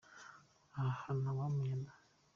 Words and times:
Aha! 0.83 1.09
ntawamenya 1.19 1.73
da! 1.83 1.91